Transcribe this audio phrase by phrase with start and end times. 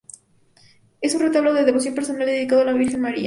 [0.99, 3.19] Es un retablo de devoción personal dedicado a la Virgen María.